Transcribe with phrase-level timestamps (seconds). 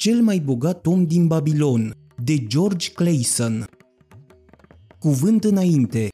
[0.00, 1.94] Cel mai bogat om din Babilon,
[2.24, 3.66] de George Clayson.
[4.98, 6.08] Cuvânt înainte.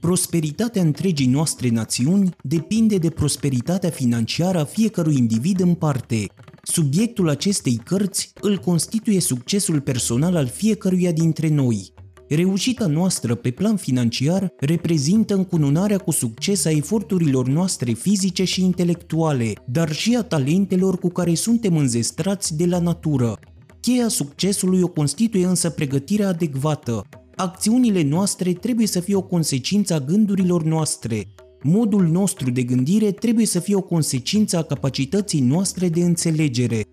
[0.00, 6.26] Prosperitatea întregii noastre națiuni depinde de prosperitatea financiară a fiecărui individ în parte.
[6.62, 11.92] Subiectul acestei cărți îl constituie succesul personal al fiecăruia dintre noi.
[12.28, 19.52] Reușita noastră pe plan financiar reprezintă încununarea cu succes a eforturilor noastre fizice și intelectuale,
[19.64, 23.38] dar și a talentelor cu care suntem înzestrați de la natură.
[23.80, 27.04] Cheia succesului o constituie însă pregătirea adecvată.
[27.36, 31.34] Acțiunile noastre trebuie să fie o consecință a gândurilor noastre.
[31.62, 36.84] Modul nostru de gândire trebuie să fie o consecință a capacității noastre de înțelegere.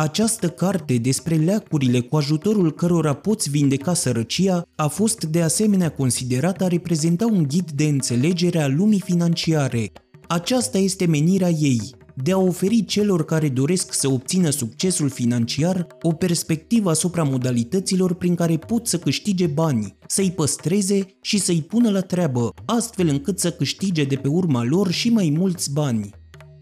[0.00, 6.64] Această carte despre leacurile cu ajutorul cărora poți vindeca sărăcia a fost de asemenea considerată
[6.64, 9.92] a reprezenta un ghid de înțelegere a lumii financiare.
[10.28, 11.80] Aceasta este menirea ei,
[12.14, 18.34] de a oferi celor care doresc să obțină succesul financiar o perspectivă asupra modalităților prin
[18.34, 23.52] care pot să câștige bani, să-i păstreze și să-i pună la treabă, astfel încât să
[23.52, 26.10] câștige de pe urma lor și mai mulți bani.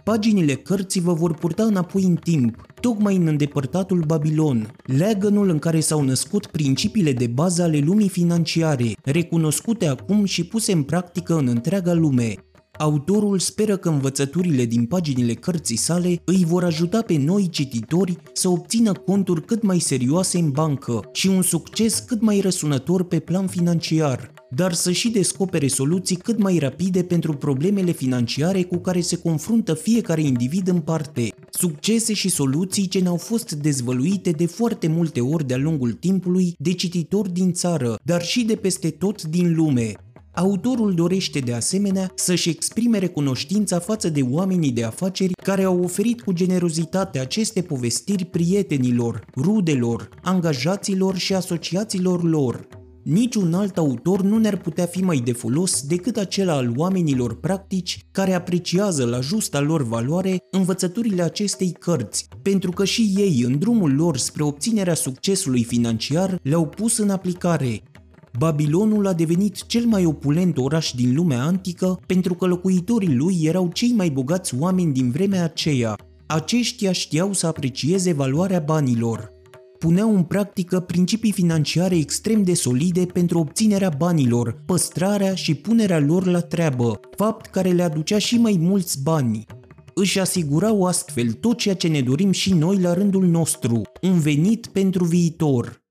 [0.09, 5.81] Paginile cărții vă vor purta înapoi în timp, tocmai în îndepărtatul Babilon, leagănul în care
[5.81, 11.47] s-au născut principiile de bază ale lumii financiare, recunoscute acum și puse în practică în
[11.47, 12.35] întreaga lume.
[12.79, 18.49] Autorul speră că învățăturile din paginile cărții sale îi vor ajuta pe noi cititori să
[18.49, 23.47] obțină conturi cât mai serioase în bancă și un succes cât mai răsunător pe plan
[23.47, 29.17] financiar, dar să și descopere soluții cât mai rapide pentru problemele financiare cu care se
[29.17, 35.21] confruntă fiecare individ în parte, succese și soluții ce ne-au fost dezvăluite de foarte multe
[35.21, 39.93] ori de-a lungul timpului de cititori din țară, dar și de peste tot din lume,
[40.39, 46.23] Autorul dorește de asemenea să-și exprime recunoștința față de oamenii de afaceri care au oferit
[46.23, 52.78] cu generozitate aceste povestiri prietenilor, rudelor, angajaților și asociațiilor lor.
[53.11, 58.07] Niciun alt autor nu ne-ar putea fi mai de folos decât acela al oamenilor practici
[58.11, 63.95] care apreciază la justa lor valoare învățăturile acestei cărți, pentru că și ei, în drumul
[63.95, 67.83] lor spre obținerea succesului financiar, le-au pus în aplicare,
[68.39, 73.71] Babilonul a devenit cel mai opulent oraș din lumea antică pentru că locuitorii lui erau
[73.73, 75.97] cei mai bogați oameni din vremea aceea.
[76.27, 79.38] Aceștia știau să aprecieze valoarea banilor.
[79.79, 86.27] Puneau în practică principii financiare extrem de solide pentru obținerea banilor, păstrarea și punerea lor
[86.27, 89.45] la treabă, fapt care le aducea și mai mulți bani.
[89.95, 94.67] Își asigurau astfel tot ceea ce ne dorim și noi la rândul nostru, un venit
[94.67, 95.83] pentru viitor.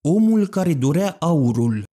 [0.00, 1.84] Omul care dorea aurul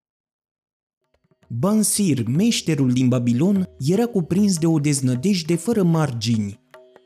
[1.48, 6.60] Bansir, meșterul din Babilon, era cuprins de o deznădejde fără margini.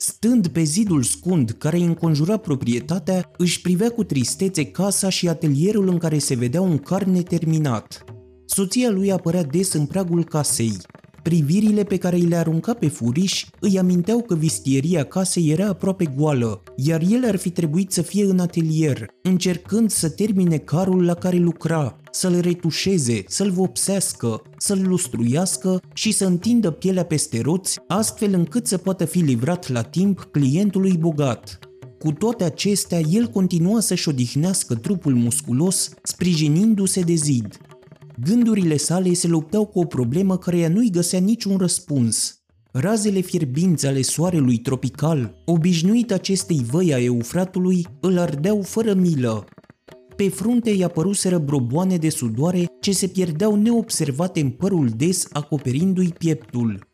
[0.06, 5.88] Stând pe zidul scund care îi înconjura proprietatea, își privea cu tristețe casa și atelierul
[5.88, 8.03] în care se vedea un car neterminat.
[8.46, 10.78] Soția lui apărea des în pragul casei.
[11.23, 16.06] Privirile pe care îi le arunca pe furiș îi aminteau că vistieria casei era aproape
[16.17, 21.13] goală, iar el ar fi trebuit să fie în atelier, încercând să termine carul la
[21.13, 28.34] care lucra, să-l retușeze, să-l vopsească, să-l lustruiască și să întindă pielea peste roți, astfel
[28.34, 31.59] încât să poată fi livrat la timp clientului bogat.
[32.00, 37.57] Cu toate acestea, el continua să-și odihnească trupul musculos, sprijinindu-se de zid,
[38.22, 42.41] Gândurile sale se luptau cu o problemă căreia nu-i găsea niciun răspuns.
[42.72, 49.46] Razele fierbinți ale soarelui tropical, obișnuit acestei văi a Eufratului, îl ardeau fără milă.
[50.16, 56.13] Pe frunte i-a păruseră broboane de sudoare ce se pierdeau neobservate în părul des acoperindu-i
[56.18, 56.88] pieptul.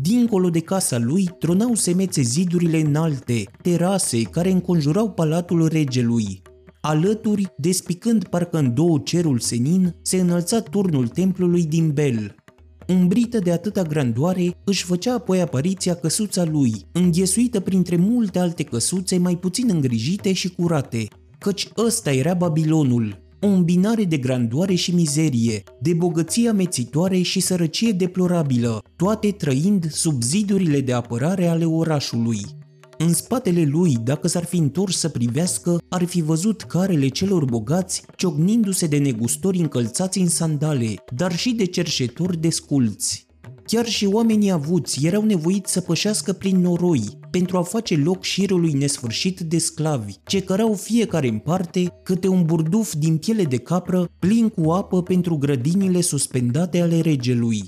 [0.00, 6.42] Dincolo de casa lui tronau semețe zidurile înalte, terase care înconjurau palatul regelui.
[6.88, 12.34] Alături, despicând parcă în două cerul senin, se înălța turnul templului din Bel.
[12.88, 19.18] Umbrită de atâta grandoare, își făcea apoi apariția căsuța lui, înghesuită printre multe alte căsuțe
[19.18, 25.62] mai puțin îngrijite și curate, căci ăsta era Babilonul, o îmbinare de grandoare și mizerie,
[25.80, 32.40] de bogăție amețitoare și sărăcie deplorabilă, toate trăind sub zidurile de apărare ale orașului.
[32.98, 38.02] În spatele lui, dacă s-ar fi întors să privească, ar fi văzut carele celor bogați
[38.16, 43.26] ciocnindu-se de negustori încălțați în sandale, dar și de cerșetori desculți.
[43.64, 48.72] Chiar și oamenii avuți erau nevoiți să pășească prin noroi pentru a face loc șirului
[48.72, 54.08] nesfârșit de sclavi, ce cărau fiecare în parte câte un burduf din piele de capră
[54.18, 57.64] plin cu apă pentru grădinile suspendate ale regelui.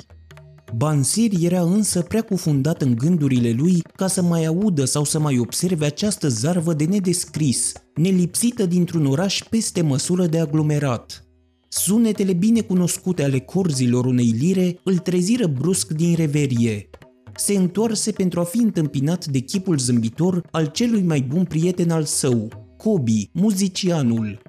[0.76, 5.38] Bansir era însă prea cufundat în gândurile lui ca să mai audă sau să mai
[5.38, 11.22] observe această zarvă de nedescris, nelipsită dintr-un oraș peste măsură de aglomerat.
[11.68, 16.88] Sunetele bine cunoscute ale corzilor unei lire îl treziră brusc din reverie.
[17.36, 22.04] Se întoarse pentru a fi întâmpinat de chipul zâmbitor al celui mai bun prieten al
[22.04, 24.42] său, Kobi, muzicianul.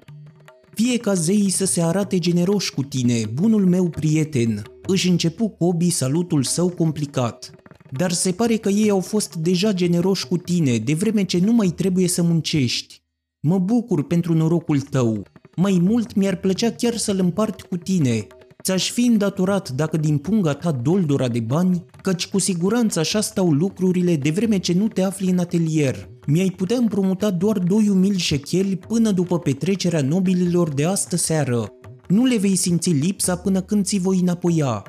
[0.74, 5.90] Fie ca zeii să se arate generoși cu tine, bunul meu prieten, își începu Kobi
[5.90, 7.50] salutul său complicat.
[7.90, 11.52] Dar se pare că ei au fost deja generoși cu tine, de vreme ce nu
[11.52, 13.02] mai trebuie să muncești.
[13.40, 15.22] Mă bucur pentru norocul tău.
[15.56, 18.26] Mai mult mi-ar plăcea chiar să-l împart cu tine.
[18.62, 23.52] Ți-aș fi îndatorat dacă din punga ta doldora de bani, căci cu siguranță așa stau
[23.52, 26.08] lucrurile de vreme ce nu te afli în atelier.
[26.26, 31.72] Mi-ai putea împrumuta doar doi umili șecheli până după petrecerea nobililor de astă seară.
[32.10, 34.82] Nu le vei simți lipsa până când ți voi înapoia.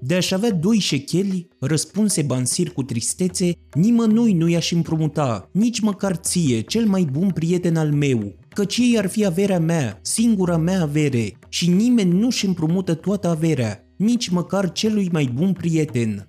[0.00, 6.16] De aș avea doi șecheli, răspunse Bansir cu tristețe, nimănui nu i-aș împrumuta, nici măcar
[6.16, 10.82] ție, cel mai bun prieten al meu, căci ei ar fi averea mea, singura mea
[10.82, 16.26] avere, și nimeni nu-și împrumută toată averea, nici măcar celui mai bun prieten.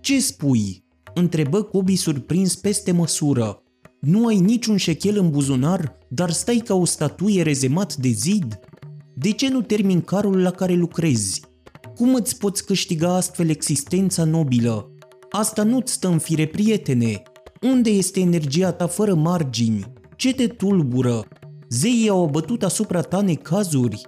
[0.00, 0.84] Ce spui?
[1.14, 3.62] întrebă Kobi surprins peste măsură.
[4.00, 8.58] Nu ai niciun șechel în buzunar, dar stai ca o statuie rezemat de zid?
[9.22, 11.40] De ce nu termin carul la care lucrezi?
[11.96, 14.90] Cum îți poți câștiga astfel existența nobilă?
[15.30, 17.22] Asta nu-ți stă în fire, prietene.
[17.60, 19.92] Unde este energia ta fără margini?
[20.16, 21.28] Ce te tulbură?
[21.68, 24.00] Zeii au abătut asupra ta necazuri?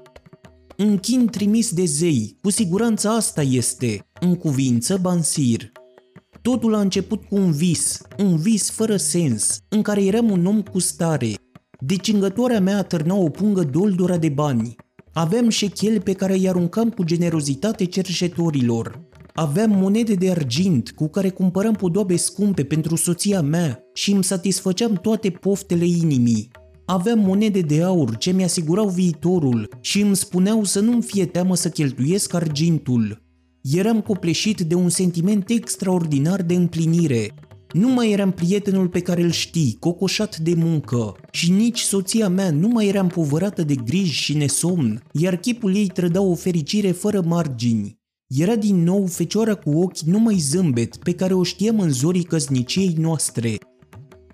[0.79, 5.73] Un chin trimis de zei, cu siguranță asta este, în cuvință Bansir.
[6.43, 10.62] Totul a început cu un vis, un vis fără sens, în care eram un om
[10.62, 11.35] cu stare.
[11.79, 14.76] Decingătoarea mea atârna o pungă doldora de bani.
[15.12, 19.00] Aveam șecheli pe care îi aruncam cu generozitate cerșetorilor.
[19.35, 24.93] Aveam monede de argint cu care cumpăram podoabe scumpe pentru soția mea și îmi satisfăceam
[24.93, 26.50] toate poftele inimii.
[26.85, 31.69] Aveam monede de aur ce mi-asigurau viitorul și îmi spuneau să nu-mi fie teamă să
[31.69, 33.23] cheltuiesc argintul.
[33.62, 37.35] Eram copleșit de un sentiment extraordinar de împlinire.
[37.72, 42.50] Nu mai eram prietenul pe care îl știi, cocoșat de muncă, și nici soția mea
[42.50, 47.22] nu mai era împovărată de griji și nesomn, iar chipul ei trăda o fericire fără
[47.26, 48.00] margini.
[48.26, 52.94] Era din nou fecioara cu ochi numai zâmbet pe care o știam în zorii căzniciei
[52.98, 53.58] noastre.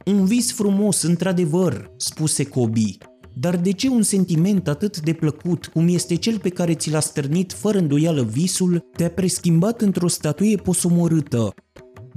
[0.04, 2.98] Un vis frumos, într-adevăr, spuse Kobi,
[3.34, 7.00] dar de ce un sentiment atât de plăcut cum este cel pe care ți l-a
[7.00, 11.54] stârnit fără îndoială visul te-a preschimbat într-o statuie posomorâtă?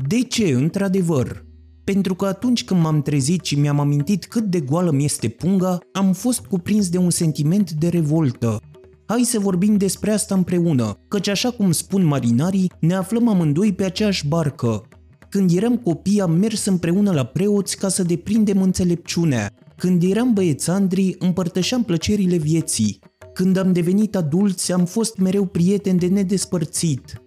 [0.08, 1.46] De ce, într-adevăr?
[1.84, 5.78] Pentru că atunci când m-am trezit și mi-am amintit cât de goală mi este punga,
[5.92, 8.60] am fost cuprins de un sentiment de revoltă.
[9.06, 13.84] Hai să vorbim despre asta împreună, căci așa cum spun marinarii, ne aflăm amândoi pe
[13.84, 14.88] aceeași barcă.
[15.30, 21.16] Când eram copii am mers împreună la preoți ca să deprindem înțelepciunea, când eram băiețandri,
[21.20, 23.00] împărtășeam plăcerile vieții.
[23.34, 27.21] Când am devenit adulți, am fost mereu prieteni de nedespărțit.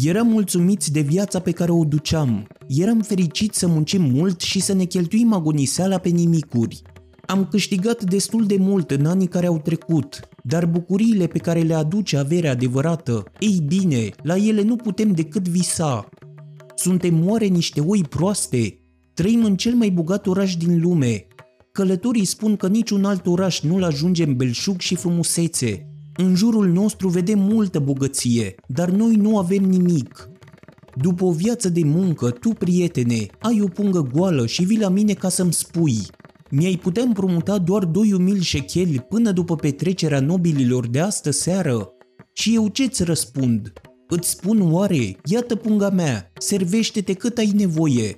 [0.00, 2.46] Eram mulțumiți de viața pe care o duceam.
[2.68, 6.82] Eram fericiți să muncim mult și să ne cheltuim agoniseala pe nimicuri.
[7.26, 11.74] Am câștigat destul de mult în anii care au trecut, dar bucuriile pe care le
[11.74, 16.08] aduce averea adevărată, ei bine, la ele nu putem decât visa.
[16.74, 18.78] Suntem oare niște oi proaste?
[19.14, 21.26] Trăim în cel mai bogat oraș din lume,
[21.72, 25.91] Călătorii spun că niciun alt oraș nu-l ajunge în belșug și frumusețe.
[26.16, 30.28] În jurul nostru vedem multă bogăție, dar noi nu avem nimic.
[30.96, 35.12] După o viață de muncă, tu, prietene, ai o pungă goală și vii la mine
[35.12, 35.98] ca să-mi spui
[36.54, 41.88] mi-ai putea împrumuta doar doi umili șecheli până după petrecerea nobililor de astă seară?
[42.32, 43.72] Și eu ce-ți răspund?
[44.08, 48.14] Îți spun oare, iată punga mea, servește-te cât ai nevoie.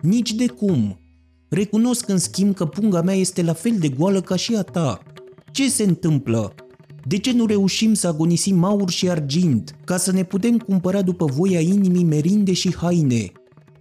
[0.00, 1.00] Nici de cum,
[1.48, 5.02] Recunosc în schimb că punga mea este la fel de goală ca și a ta.
[5.52, 6.54] Ce se întâmplă?
[7.08, 11.24] De ce nu reușim să agonisim aur și argint, ca să ne putem cumpăra după
[11.24, 13.32] voia inimii merinde și haine?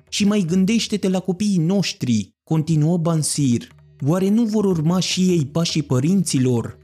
[0.10, 3.68] Și mai gândește-te la copiii noștri, continuă Bansir.
[4.08, 6.78] Oare nu vor urma și ei pașii părinților?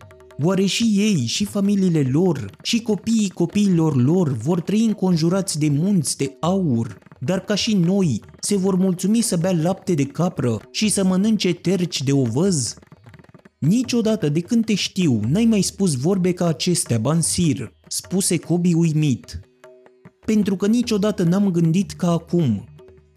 [0.43, 6.17] Oare și ei, și familiile lor, și copiii copiilor lor vor trăi înconjurați de munți
[6.17, 10.89] de aur, dar ca și noi, se vor mulțumi să bea lapte de capră și
[10.89, 12.75] să mănânce terci de ovăz?
[13.67, 19.39] Niciodată de când te știu, n-ai mai spus vorbe ca acestea, Bansir, spuse Kobi uimit.
[20.25, 22.63] Pentru că niciodată n-am gândit ca acum.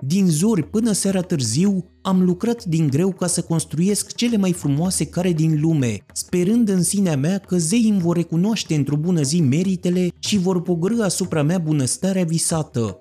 [0.07, 5.07] Din zori până seara târziu, am lucrat din greu ca să construiesc cele mai frumoase
[5.07, 9.41] care din lume, sperând în sinea mea că zeii îmi vor recunoaște într-o bună zi
[9.41, 12.99] meritele și vor pogrâ asupra mea bunăstarea visată.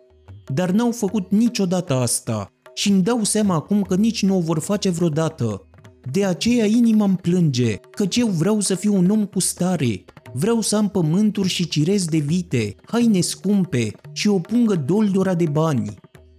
[0.54, 4.60] Dar n-au făcut niciodată asta și îmi dau seama acum că nici nu o vor
[4.60, 5.68] face vreodată.
[6.12, 10.04] De aceea inima îmi plânge, căci eu vreau să fiu un om cu stare.
[10.34, 15.46] Vreau să am pământuri și cirez de vite, haine scumpe și o pungă doldora de
[15.52, 15.94] bani.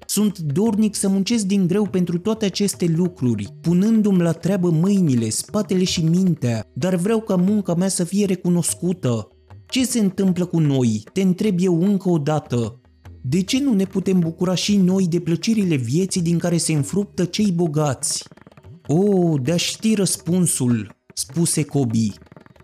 [0.06, 5.84] Sunt dornic să muncesc din greu pentru toate aceste lucruri, punându-mi la treabă mâinile, spatele
[5.84, 9.28] și mintea, dar vreau ca munca mea să fie recunoscută.
[9.66, 11.02] Ce se întâmplă cu noi?
[11.12, 12.80] Te întreb eu încă o dată.
[13.20, 17.24] De ce nu ne putem bucura și noi de plăcerile vieții din care se înfruptă
[17.24, 18.24] cei bogați?
[18.86, 22.12] O, oh, de-aș ști răspunsul, spuse Kobi.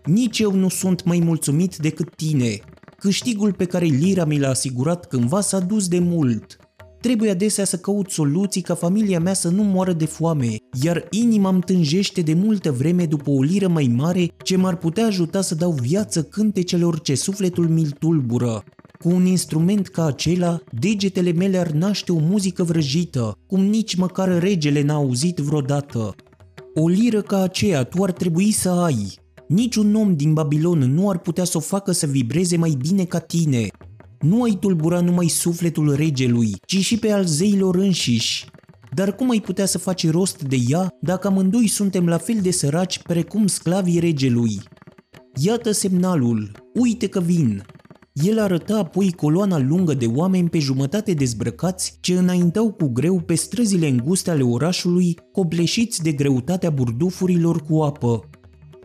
[0.05, 2.59] Nici eu nu sunt mai mulțumit decât tine.
[2.97, 6.57] Câștigul pe care Lira mi l-a asigurat cândva s-a dus de mult.
[6.99, 11.49] Trebuie adesea să caut soluții ca familia mea să nu moară de foame, iar inima
[11.49, 15.55] îmi tânjește de multă vreme după o liră mai mare ce m-ar putea ajuta să
[15.55, 18.63] dau viață cântecelor ce sufletul mi-l tulbură.
[19.01, 24.39] Cu un instrument ca acela, degetele mele ar naște o muzică vrăjită, cum nici măcar
[24.39, 26.15] regele n-a auzit vreodată.
[26.75, 29.13] O liră ca aceea tu ar trebui să ai.
[29.47, 33.19] Niciun om din Babilon nu ar putea să o facă să vibreze mai bine ca
[33.19, 33.67] tine.
[34.19, 38.45] Nu ai tulbura numai sufletul regelui, ci și pe al zeilor înșiși.
[38.93, 42.51] Dar cum ai putea să faci rost de ea dacă amândoi suntem la fel de
[42.51, 44.59] săraci precum sclavii regelui?
[45.35, 47.63] Iată semnalul, uite că vin,
[48.13, 53.35] el arăta apoi coloana lungă de oameni pe jumătate dezbrăcați ce înaintau cu greu pe
[53.35, 58.29] străzile înguste ale orașului, copleșiți de greutatea burdufurilor cu apă.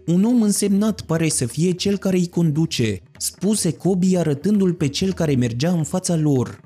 [0.07, 5.13] Un om însemnat pare să fie cel care îi conduce, spuse Kobi arătându-l pe cel
[5.13, 6.61] care mergea în fața lor.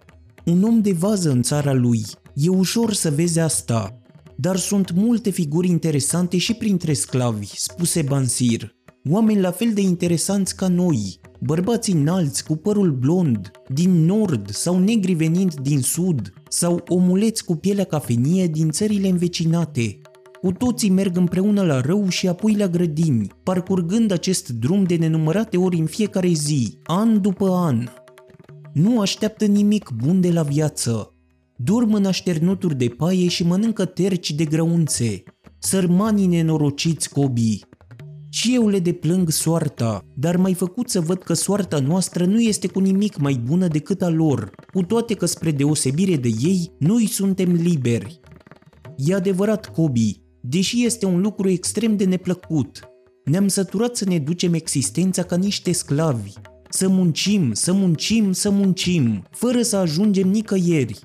[0.45, 2.03] Un om de vază în țara lui.
[2.35, 4.01] E ușor să vezi asta.
[4.37, 8.75] Dar sunt multe figuri interesante și printre sclavi, spuse Bansir.
[9.11, 14.79] Oameni la fel de interesanți ca noi, bărbați înalți cu părul blond, din nord sau
[14.79, 20.01] negri venind din sud, sau omuleți cu pielea cafenie din țările învecinate.
[20.43, 25.57] Cu toții merg împreună la rău și apoi la grădini, parcurgând acest drum de nenumărate
[25.57, 27.89] ori în fiecare zi, an după an.
[28.73, 31.15] Nu așteaptă nimic bun de la viață.
[31.57, 35.23] Dorm în așternuturi de paie și mănâncă terci de grăunțe.
[35.59, 37.65] Sărmanii nenorociți cobii,
[38.33, 42.67] și eu le deplâng soarta, dar mai făcut să văd că soarta noastră nu este
[42.67, 47.07] cu nimic mai bună decât a lor, cu toate că spre deosebire de ei, noi
[47.07, 48.21] suntem liberi.
[48.97, 52.81] E adevărat, Kobi, deși este un lucru extrem de neplăcut.
[53.25, 56.33] Ne-am săturat să ne ducem existența ca niște sclavi,
[56.69, 60.99] să muncim, să muncim, să muncim, fără să ajungem nicăieri.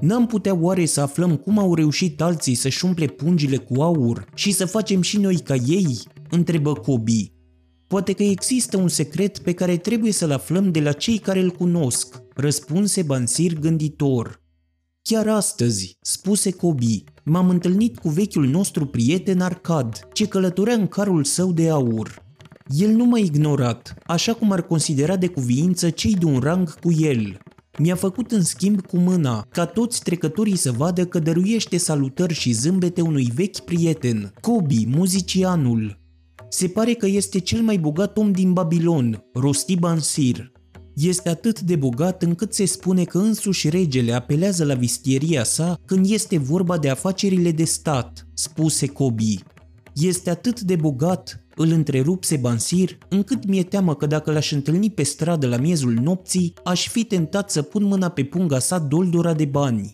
[0.00, 4.52] N-am putea oare să aflăm cum au reușit alții să-și umple pungile cu aur și
[4.52, 5.98] să facem și noi ca ei?
[6.34, 7.32] Întrebă Kobi.
[7.86, 11.50] Poate că există un secret pe care trebuie să-l aflăm de la cei care îl
[11.50, 14.42] cunosc, răspunse Bansir gânditor.
[15.02, 21.24] Chiar astăzi, spuse Kobi, m-am întâlnit cu vechiul nostru prieten Arcad, ce călătorea în carul
[21.24, 22.22] său de aur.
[22.68, 26.92] El nu m-a ignorat, așa cum ar considera de cuviință cei de un rang cu
[26.92, 27.38] el.
[27.78, 32.52] Mi-a făcut în schimb cu mâna, ca toți trecătorii să vadă că dăruiește salutări și
[32.52, 35.98] zâmbete unui vechi prieten, Kobi, muzicianul,
[36.54, 40.52] se pare că este cel mai bogat om din Babilon, rosti Bansir.
[40.94, 46.10] Este atât de bogat încât se spune că însuși regele apelează la vistieria sa când
[46.10, 49.38] este vorba de afacerile de stat, spuse Kobi.
[49.94, 55.02] Este atât de bogat, îl întrerupse Bansir, încât mi-e teamă că dacă l-aș întâlni pe
[55.02, 59.44] stradă la miezul nopții, aș fi tentat să pun mâna pe punga sa doldora de
[59.44, 59.90] bani.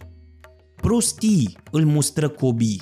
[0.76, 2.76] Prostii, îl mustră Kobi.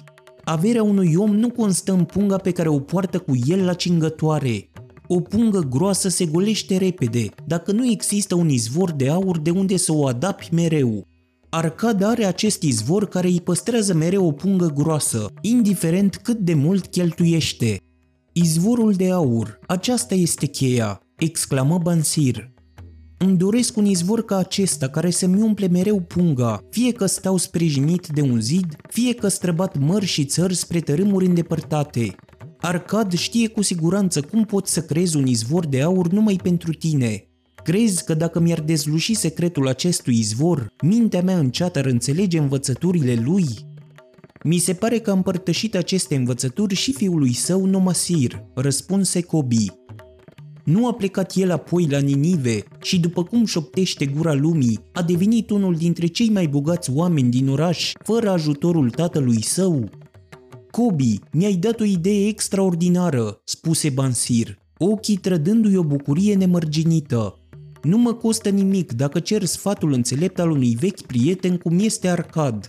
[0.48, 4.70] Averea unui om nu constă în punga pe care o poartă cu el la cingătoare.
[5.06, 9.76] O pungă groasă se golește repede, dacă nu există un izvor de aur de unde
[9.76, 11.06] să o adapi mereu.
[11.48, 16.86] Arcad are acest izvor care îi păstrează mereu o pungă groasă, indiferent cât de mult
[16.86, 17.80] cheltuiește.
[18.32, 22.50] Izvorul de aur, aceasta este cheia, exclamă Bansir.
[23.20, 28.06] Îmi doresc un izvor ca acesta care să-mi umple mereu punga, fie că stau sprijinit
[28.06, 32.14] de un zid, fie că străbat mări și țări spre tărâmuri îndepărtate.
[32.60, 37.22] Arcad știe cu siguranță cum pot să creez un izvor de aur numai pentru tine.
[37.62, 43.46] Crezi că dacă mi-ar dezluși secretul acestui izvor, mintea mea înceată ar înțelege învățăturile lui?
[44.44, 49.66] Mi se pare că a împărtășit aceste învățături și fiului său Nomasir, răspunse Kobi.
[50.68, 55.50] Nu a plecat el apoi la Ninive și, după cum șoptește gura lumii, a devenit
[55.50, 59.90] unul dintre cei mai bogați oameni din oraș, fără ajutorul tatălui său?
[60.70, 67.38] Kobi, mi-ai dat o idee extraordinară, spuse Bansir, ochii trădându-i o bucurie nemărginită.
[67.82, 72.68] Nu mă costă nimic dacă cer sfatul înțelept al unui vechi prieten cum este Arcad.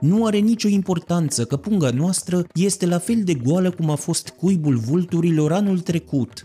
[0.00, 4.28] Nu are nicio importanță că punga noastră este la fel de goală cum a fost
[4.28, 6.44] cuibul vulturilor anul trecut.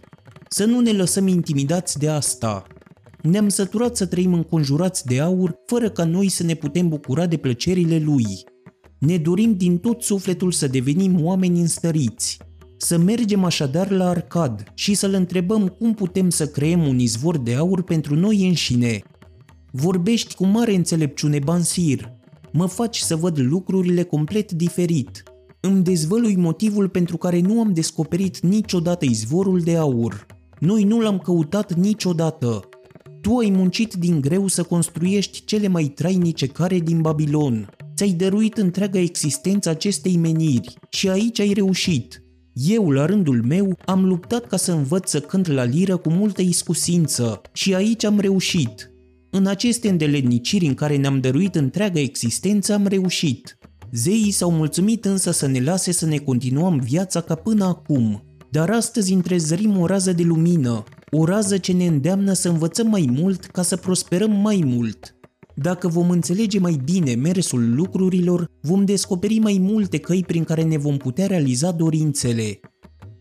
[0.52, 2.64] Să nu ne lăsăm intimidați de asta.
[3.22, 7.38] Ne-am săturat să trăim înconjurați de aur fără ca noi să ne putem bucura de
[7.38, 8.26] plăcerile lui.
[8.98, 12.38] Ne dorim din tot sufletul să devenim oameni înstăriți.
[12.78, 17.56] Să mergem așadar la Arcad și să-l întrebăm cum putem să creăm un izvor de
[17.56, 19.02] aur pentru noi înșine.
[19.72, 22.12] Vorbești cu mare înțelepciune, Bansir.
[22.52, 25.24] Mă faci să văd lucrurile complet diferit.
[25.60, 30.38] Îmi dezvălui motivul pentru care nu am descoperit niciodată izvorul de aur.
[30.60, 32.70] Noi nu l-am căutat niciodată.
[33.22, 37.70] Tu ai muncit din greu să construiești cele mai trainice care din Babilon.
[37.96, 42.24] Ți-ai dăruit întreaga existență acestei meniri și aici ai reușit.
[42.54, 46.42] Eu, la rândul meu, am luptat ca să învăț să cânt la liră cu multă
[46.42, 48.92] iscusință și aici am reușit.
[49.30, 53.58] În aceste îndeletniciri în care ne-am dăruit întreaga existență am reușit.
[53.92, 58.24] Zeii s-au mulțumit însă să ne lase să ne continuăm viața ca până acum.
[58.50, 63.10] Dar astăzi întrezărim o rază de lumină, o rază ce ne îndeamnă să învățăm mai
[63.12, 65.16] mult ca să prosperăm mai mult.
[65.56, 70.78] Dacă vom înțelege mai bine mersul lucrurilor, vom descoperi mai multe căi prin care ne
[70.78, 72.60] vom putea realiza dorințele.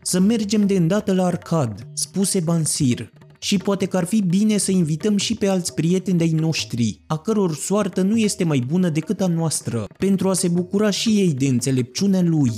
[0.03, 4.71] Să mergem de îndată la Arcad, spuse Bansir, și poate că ar fi bine să
[4.71, 9.21] invităm și pe alți prieteni de-ai noștri, a căror soartă nu este mai bună decât
[9.21, 12.53] a noastră, pentru a se bucura și ei de înțelepciunea lui.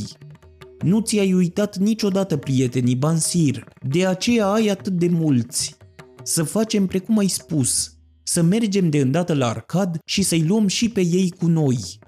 [0.83, 5.77] Nu ți-ai uitat niciodată prietenii Bansir, de aceea ai atât de mulți.
[6.23, 10.89] Să facem precum ai spus, să mergem de îndată la Arcad și să-i luăm și
[10.89, 11.99] pe ei cu noi.